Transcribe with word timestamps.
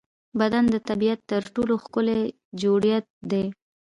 بدن 0.39 0.63
د 0.73 0.75
طبیعت 0.89 1.19
تر 1.31 1.41
ټولو 1.55 1.73
ښکلی 1.83 2.19
جوړڻت 2.61 3.05
دی. 3.31 3.45